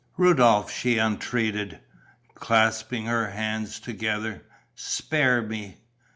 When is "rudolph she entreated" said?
0.17-1.79